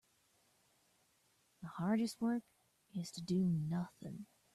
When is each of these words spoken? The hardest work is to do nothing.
The 1.61 1.67
hardest 1.67 2.19
work 2.21 2.41
is 2.95 3.11
to 3.11 3.21
do 3.21 3.37
nothing. 3.37 4.25